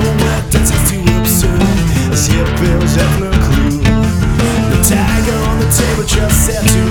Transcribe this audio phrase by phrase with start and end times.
[0.00, 1.60] silhouette that seems absurd?
[3.20, 3.78] No clue.
[4.70, 6.83] The tag on the table just said to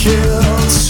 [0.00, 0.89] kills.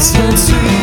[0.00, 0.79] That's your.